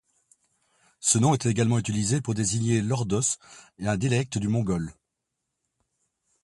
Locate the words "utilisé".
1.77-2.21